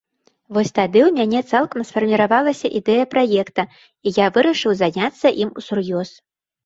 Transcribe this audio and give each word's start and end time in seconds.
Вось 0.55 0.71
тады 0.77 0.99
ў 1.07 1.11
мяне 1.17 1.41
цалкам 1.51 1.83
сфарміравалася 1.89 2.67
ідэя 2.79 3.03
праекта 3.13 3.67
і 4.07 4.15
я 4.19 4.33
вырашыў 4.39 4.71
заняцца 4.81 5.27
ім 5.47 5.57
усур'ёз. 5.63 6.09